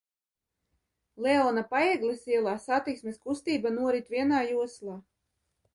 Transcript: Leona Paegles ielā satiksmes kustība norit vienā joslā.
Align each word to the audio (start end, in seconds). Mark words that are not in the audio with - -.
Leona 1.25 1.63
Paegles 1.75 2.25
ielā 2.33 2.57
satiksmes 2.65 3.21
kustība 3.27 3.75
norit 3.79 4.13
vienā 4.17 4.43
joslā. 4.53 4.99